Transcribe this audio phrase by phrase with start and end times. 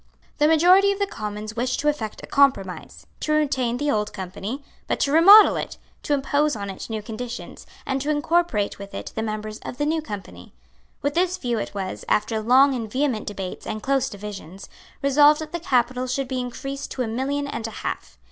[0.39, 4.63] The majority of the Commons wished to effect a compromise, to retain the Old Company,
[4.87, 9.11] but to remodel it, to impose on it new conditions, and to incorporate with it
[9.13, 10.53] the members of the New Company.
[11.03, 14.69] With this view it was, after long and vehement debates and close divisions,
[15.03, 18.17] resolved that the capital should be increased to a million and a half.